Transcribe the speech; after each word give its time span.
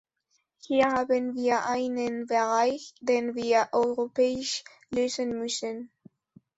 Hier 0.65 0.87
haben 0.87 1.35
wir 1.35 1.63
einen 1.67 2.25
Bereich, 2.25 2.95
den 3.01 3.35
wir 3.35 3.67
europäisch 3.71 4.63
lösen 4.89 5.37
müssen. 5.37 5.91